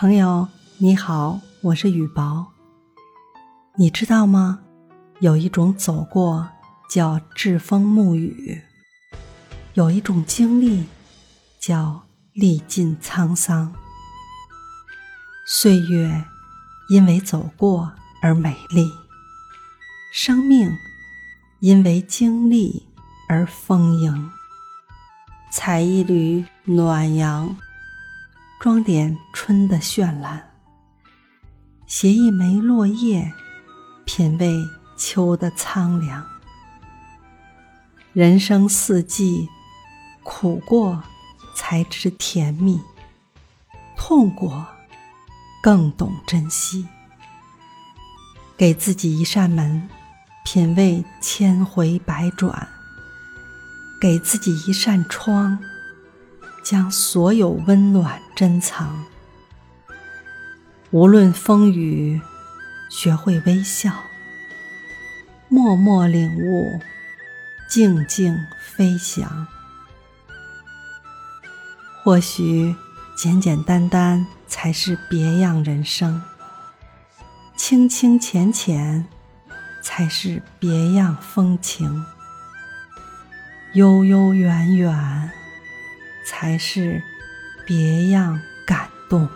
[0.00, 2.46] 朋友你好，我是雨薄。
[3.76, 4.60] 你知道吗？
[5.18, 6.48] 有一种走过
[6.88, 8.62] 叫栉风沐雨，
[9.74, 10.86] 有一种经历
[11.60, 13.74] 叫历尽沧桑。
[15.46, 16.24] 岁月
[16.88, 18.90] 因为走过而美丽，
[20.14, 20.72] 生命
[21.58, 22.86] 因为经历
[23.28, 24.30] 而丰盈。
[25.52, 27.54] 采一缕暖阳。
[28.60, 30.50] 装点春的绚烂，
[31.86, 33.32] 携一枚落叶，
[34.04, 34.54] 品味
[34.98, 36.22] 秋的苍凉。
[38.12, 39.48] 人生四季，
[40.22, 41.02] 苦过
[41.54, 42.78] 才知甜蜜，
[43.96, 44.66] 痛过
[45.62, 46.86] 更懂珍惜。
[48.58, 49.88] 给自己一扇门，
[50.44, 52.68] 品味千回百转；
[53.98, 55.58] 给自己一扇窗。
[56.62, 59.04] 将所有温暖珍藏，
[60.90, 62.20] 无论风雨，
[62.90, 63.92] 学会微笑，
[65.48, 66.80] 默默领悟，
[67.68, 69.46] 静静飞翔。
[72.02, 72.74] 或许
[73.16, 76.22] 简简单单才是别样人生，
[77.56, 79.06] 清清浅浅
[79.82, 82.04] 才是别样风情，
[83.74, 85.30] 悠悠远远。
[86.30, 87.02] 才是
[87.66, 89.28] 别样感动。